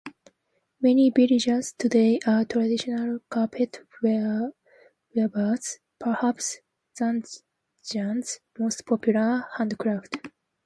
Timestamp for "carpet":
3.29-3.81